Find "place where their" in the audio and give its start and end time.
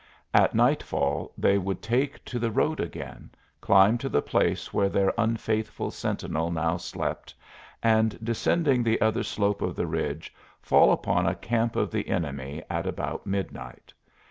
4.23-5.13